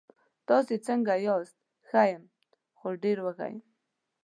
[0.49, 1.55] تاسې څنګه یاست؟
[1.87, 2.23] ښه یم،
[2.79, 3.57] خو ډېر وږی یم.